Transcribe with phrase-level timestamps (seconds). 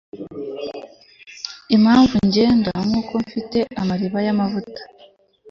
[1.75, 4.81] Impamvu ngenda nkuko mfite amariba yamavuta